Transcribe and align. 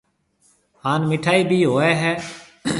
ھان 0.83 1.01
مِٺائِي 1.09 1.41
ڀِي 1.49 1.59
ھوئيَ 1.71 1.91
ھيََََ 2.01 2.13